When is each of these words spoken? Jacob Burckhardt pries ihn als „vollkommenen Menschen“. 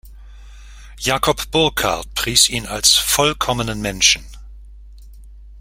Jacob 0.97 1.51
Burckhardt 1.51 2.15
pries 2.15 2.49
ihn 2.49 2.65
als 2.65 2.93
„vollkommenen 2.95 3.81
Menschen“. 3.81 4.25